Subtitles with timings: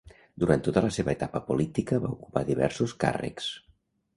[0.43, 3.53] Durant tota la seva etapa política va ocupar diversos càrrecs.